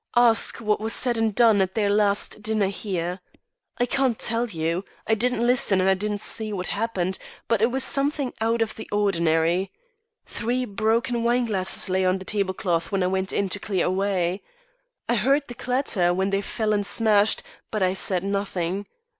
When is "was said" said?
0.79-1.15